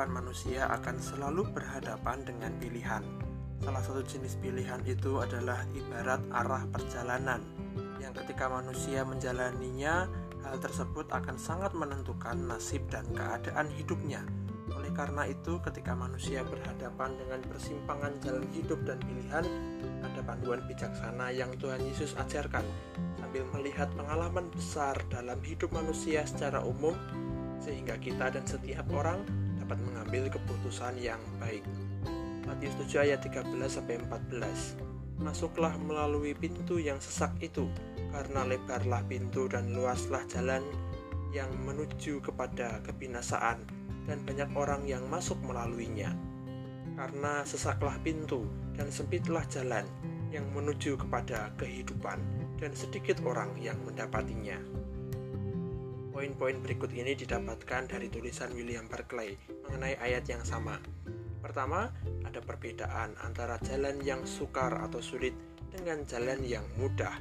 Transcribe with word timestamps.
kehidupan 0.00 0.24
manusia 0.24 0.64
akan 0.72 0.96
selalu 0.96 1.44
berhadapan 1.52 2.24
dengan 2.24 2.56
pilihan. 2.56 3.04
Salah 3.60 3.84
satu 3.84 4.00
jenis 4.00 4.40
pilihan 4.40 4.80
itu 4.88 5.20
adalah 5.20 5.60
ibarat 5.76 6.24
arah 6.32 6.64
perjalanan, 6.72 7.44
yang 8.00 8.16
ketika 8.16 8.48
manusia 8.48 9.04
menjalaninya, 9.04 10.08
hal 10.40 10.56
tersebut 10.56 11.04
akan 11.12 11.36
sangat 11.36 11.76
menentukan 11.76 12.48
nasib 12.48 12.80
dan 12.88 13.04
keadaan 13.12 13.68
hidupnya. 13.76 14.24
Oleh 14.72 14.88
karena 14.96 15.28
itu, 15.28 15.60
ketika 15.60 15.92
manusia 15.92 16.48
berhadapan 16.48 17.20
dengan 17.20 17.44
persimpangan 17.44 18.16
jalan 18.24 18.48
hidup 18.56 18.80
dan 18.88 18.96
pilihan, 19.04 19.44
ada 20.00 20.20
panduan 20.24 20.64
bijaksana 20.64 21.28
yang 21.28 21.52
Tuhan 21.60 21.84
Yesus 21.84 22.16
ajarkan 22.16 22.64
sambil 23.20 23.44
melihat 23.52 23.92
pengalaman 23.92 24.48
besar 24.48 24.96
dalam 25.12 25.36
hidup 25.44 25.68
manusia 25.76 26.24
secara 26.24 26.64
umum 26.64 26.96
sehingga 27.60 28.00
kita 28.00 28.32
dan 28.32 28.48
setiap 28.48 28.88
orang 28.96 29.20
dapat 29.70 29.86
mengambil 29.86 30.26
keputusan 30.34 30.98
yang 30.98 31.22
baik. 31.38 31.62
Matius 32.42 32.74
7 32.90 33.06
ayat 33.06 33.22
13 33.22 33.54
sampai 33.70 34.02
14. 34.02 35.22
Masuklah 35.22 35.70
melalui 35.78 36.34
pintu 36.34 36.82
yang 36.82 36.98
sesak 36.98 37.30
itu, 37.38 37.70
karena 38.10 38.50
lebarlah 38.50 39.06
pintu 39.06 39.46
dan 39.46 39.70
luaslah 39.70 40.26
jalan 40.26 40.66
yang 41.30 41.46
menuju 41.62 42.18
kepada 42.18 42.82
kebinasaan 42.82 43.62
dan 44.10 44.18
banyak 44.26 44.50
orang 44.58 44.90
yang 44.90 45.06
masuk 45.06 45.38
melaluinya. 45.46 46.18
Karena 46.98 47.46
sesaklah 47.46 47.94
pintu 48.02 48.50
dan 48.74 48.90
sempitlah 48.90 49.46
jalan 49.54 49.86
yang 50.34 50.50
menuju 50.50 50.98
kepada 50.98 51.54
kehidupan 51.62 52.18
dan 52.58 52.74
sedikit 52.74 53.22
orang 53.22 53.54
yang 53.54 53.78
mendapatinya. 53.86 54.58
Poin-poin 56.20 56.60
berikut 56.60 56.92
ini 56.92 57.16
didapatkan 57.16 57.88
dari 57.88 58.12
tulisan 58.12 58.52
William 58.52 58.84
Barclay 58.92 59.40
mengenai 59.64 59.96
ayat 60.04 60.28
yang 60.28 60.44
sama. 60.44 60.76
Pertama, 61.40 61.88
ada 62.28 62.44
perbedaan 62.44 63.16
antara 63.24 63.56
jalan 63.64 63.96
yang 64.04 64.28
sukar 64.28 64.68
atau 64.84 65.00
sulit 65.00 65.32
dengan 65.72 66.04
jalan 66.04 66.44
yang 66.44 66.68
mudah. 66.76 67.16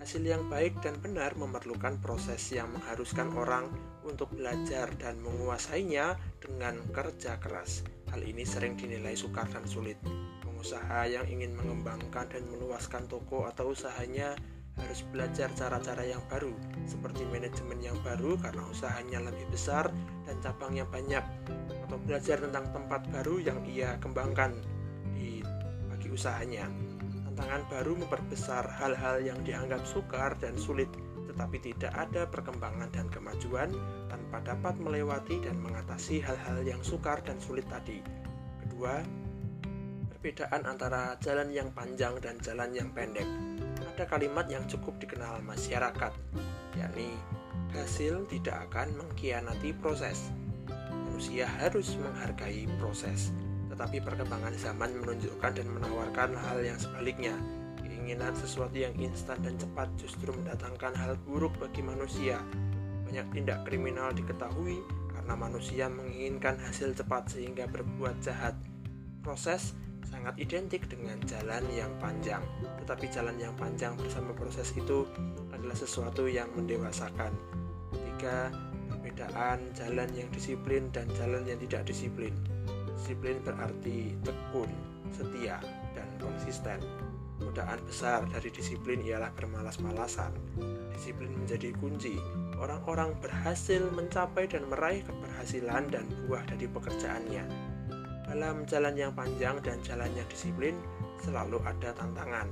Hasil 0.00 0.24
yang 0.24 0.48
baik 0.48 0.80
dan 0.80 0.96
benar 1.04 1.36
memerlukan 1.36 2.00
proses 2.00 2.40
yang 2.48 2.72
mengharuskan 2.72 3.28
orang 3.36 3.68
untuk 4.08 4.32
belajar 4.32 4.88
dan 4.96 5.20
menguasainya 5.20 6.16
dengan 6.40 6.80
kerja 6.96 7.36
keras. 7.36 7.84
Hal 8.08 8.24
ini 8.24 8.48
sering 8.48 8.72
dinilai 8.72 9.20
sukar 9.20 9.52
dan 9.52 9.68
sulit. 9.68 10.00
Pengusaha 10.40 11.12
yang 11.12 11.28
ingin 11.28 11.52
mengembangkan 11.60 12.32
dan 12.32 12.48
meluaskan 12.48 13.04
toko 13.04 13.44
atau 13.44 13.76
usahanya 13.76 14.32
harus 14.84 15.04
belajar 15.12 15.48
cara-cara 15.56 16.02
yang 16.04 16.22
baru, 16.26 16.52
seperti 16.88 17.26
manajemen 17.28 17.80
yang 17.80 17.96
baru 18.00 18.36
karena 18.40 18.62
usahanya 18.68 19.18
lebih 19.28 19.46
besar 19.52 19.88
dan 20.24 20.36
cabangnya 20.40 20.84
banyak, 20.88 21.24
atau 21.86 21.98
belajar 22.06 22.40
tentang 22.40 22.68
tempat 22.70 23.04
baru 23.10 23.42
yang 23.42 23.60
ia 23.66 23.98
kembangkan 24.00 24.56
di 25.12 25.44
bagi 25.90 26.08
usahanya. 26.10 26.68
Tantangan 27.30 27.62
baru 27.70 27.92
memperbesar 27.96 28.68
hal-hal 28.68 29.22
yang 29.24 29.38
dianggap 29.46 29.82
sukar 29.86 30.36
dan 30.38 30.58
sulit, 30.60 30.88
tetapi 31.30 31.56
tidak 31.62 31.92
ada 31.94 32.28
perkembangan 32.28 32.90
dan 32.92 33.06
kemajuan 33.08 33.70
tanpa 34.10 34.42
dapat 34.44 34.76
melewati 34.76 35.40
dan 35.40 35.56
mengatasi 35.62 36.20
hal-hal 36.20 36.60
yang 36.66 36.82
sukar 36.84 37.22
dan 37.24 37.38
sulit 37.40 37.64
tadi. 37.70 38.02
Kedua, 38.66 39.00
perbedaan 40.20 40.68
antara 40.68 41.16
jalan 41.24 41.48
yang 41.48 41.72
panjang 41.72 42.20
dan 42.20 42.36
jalan 42.44 42.76
yang 42.76 42.92
pendek 42.92 43.24
ada 43.84 44.04
kalimat 44.04 44.46
yang 44.48 44.64
cukup 44.66 44.96
dikenal 45.00 45.40
masyarakat, 45.44 46.12
yakni 46.76 47.16
hasil 47.72 48.26
tidak 48.28 48.68
akan 48.70 48.92
mengkhianati 48.98 49.72
proses. 49.78 50.32
Manusia 50.90 51.46
harus 51.60 51.94
menghargai 52.00 52.64
proses, 52.80 53.30
tetapi 53.68 54.00
perkembangan 54.00 54.56
zaman 54.56 54.90
menunjukkan 55.04 55.52
dan 55.52 55.68
menawarkan 55.68 56.32
hal 56.34 56.58
yang 56.64 56.80
sebaliknya. 56.80 57.36
Keinginan 57.80 58.32
sesuatu 58.34 58.74
yang 58.74 58.96
instan 58.96 59.38
dan 59.44 59.54
cepat 59.60 59.86
justru 60.00 60.32
mendatangkan 60.32 60.96
hal 60.96 61.14
buruk 61.28 61.52
bagi 61.60 61.84
manusia. 61.84 62.40
Banyak 63.06 63.36
tindak 63.36 63.68
kriminal 63.68 64.10
diketahui 64.16 64.80
karena 65.12 65.34
manusia 65.36 65.86
menginginkan 65.92 66.56
hasil 66.58 66.96
cepat 66.96 67.28
sehingga 67.30 67.68
berbuat 67.68 68.18
jahat. 68.24 68.56
Proses 69.20 69.76
sangat 70.10 70.34
identik 70.42 70.90
dengan 70.90 71.16
jalan 71.24 71.64
yang 71.72 71.90
panjang. 72.02 72.42
Tetapi 72.84 73.06
jalan 73.08 73.38
yang 73.38 73.54
panjang 73.54 73.94
bersama 73.96 74.34
proses 74.34 74.74
itu 74.74 75.06
adalah 75.54 75.78
sesuatu 75.78 76.26
yang 76.26 76.50
mendewasakan. 76.58 77.30
Ketiga, 77.94 78.50
perbedaan 78.90 79.70
jalan 79.72 80.10
yang 80.12 80.28
disiplin 80.34 80.90
dan 80.90 81.06
jalan 81.14 81.46
yang 81.46 81.56
tidak 81.62 81.86
disiplin. 81.88 82.34
Disiplin 83.00 83.40
berarti 83.40 84.18
tekun, 84.26 84.68
setia, 85.14 85.62
dan 85.96 86.08
konsisten. 86.20 86.82
Godaan 87.40 87.80
besar 87.88 88.28
dari 88.28 88.52
disiplin 88.52 89.00
ialah 89.00 89.32
bermalas-malasan. 89.32 90.28
Disiplin 90.92 91.32
menjadi 91.32 91.72
kunci. 91.80 92.20
Orang-orang 92.60 93.16
berhasil 93.24 93.80
mencapai 93.96 94.44
dan 94.44 94.68
meraih 94.68 95.00
keberhasilan 95.08 95.88
dan 95.88 96.04
buah 96.28 96.44
dari 96.44 96.68
pekerjaannya 96.68 97.70
dalam 98.30 98.62
jalan 98.62 98.94
yang 98.94 99.10
panjang 99.10 99.58
dan 99.58 99.82
jalan 99.82 100.06
yang 100.14 100.22
disiplin, 100.30 100.78
selalu 101.18 101.58
ada 101.66 101.90
tantangan. 101.98 102.46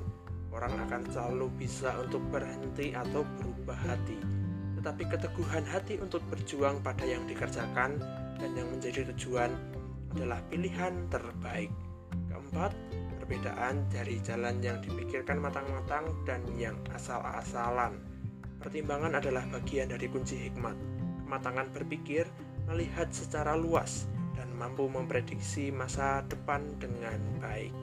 Orang 0.51 0.75
akan 0.75 1.07
selalu 1.07 1.47
bisa 1.55 1.95
untuk 2.03 2.19
berhenti 2.35 2.91
atau 2.91 3.23
berubah 3.39 3.79
hati. 3.87 4.19
Tetapi 4.75 5.07
keteguhan 5.07 5.63
hati 5.71 6.03
untuk 6.03 6.19
berjuang 6.27 6.83
pada 6.83 7.07
yang 7.07 7.23
dikerjakan 7.31 7.95
dan 8.43 8.51
yang 8.59 8.67
menjadi 8.75 9.07
tujuan 9.15 9.55
adalah 10.19 10.43
pilihan 10.51 11.07
terbaik. 11.15 11.71
Keempat, 12.27 12.75
perbedaan 13.23 13.87
dari 13.87 14.19
jalan 14.19 14.59
yang 14.59 14.83
dipikirkan 14.83 15.39
matang-matang 15.39 16.11
dan 16.27 16.43
yang 16.59 16.75
asal-asalan. 16.91 18.03
Pertimbangan 18.59 19.23
adalah 19.23 19.47
bagian 19.55 19.95
dari 19.95 20.11
kunci 20.11 20.51
hikmat. 20.51 20.75
Kematangan 21.23 21.71
berpikir 21.71 22.27
melihat 22.67 23.07
secara 23.15 23.55
luas 23.55 24.11
mampu 24.55 24.87
memprediksi 24.87 25.75
masa 25.75 26.23
depan 26.31 26.63
dengan 26.79 27.19
baik. 27.43 27.75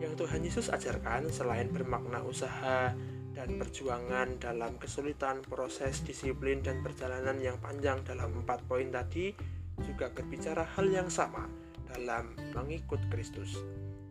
Yang 0.00 0.12
Tuhan 0.24 0.40
Yesus 0.40 0.66
ajarkan 0.72 1.28
selain 1.28 1.68
bermakna 1.68 2.24
usaha 2.24 2.96
dan 3.36 3.48
perjuangan 3.56 4.40
dalam 4.40 4.80
kesulitan, 4.80 5.44
proses, 5.44 6.00
disiplin, 6.04 6.64
dan 6.64 6.80
perjalanan 6.80 7.36
yang 7.40 7.60
panjang 7.60 8.00
dalam 8.04 8.32
empat 8.44 8.64
poin 8.64 8.88
tadi 8.88 9.32
juga 9.80 10.12
berbicara 10.12 10.64
hal 10.76 10.88
yang 10.88 11.08
sama 11.08 11.48
dalam 11.88 12.32
mengikut 12.52 13.00
Kristus. 13.08 13.60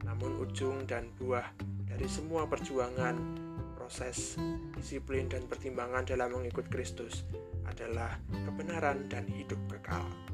Namun 0.05 0.41
ujung 0.41 0.85
dan 0.89 1.13
buah 1.17 1.45
dari 1.85 2.05
semua 2.09 2.45
perjuangan, 2.49 3.15
proses, 3.77 4.37
disiplin, 4.77 5.29
dan 5.29 5.45
pertimbangan 5.45 6.05
dalam 6.05 6.33
mengikut 6.33 6.69
Kristus 6.69 7.25
adalah 7.65 8.17
kebenaran 8.29 9.09
dan 9.09 9.29
hidup 9.29 9.57
kekal. 9.69 10.28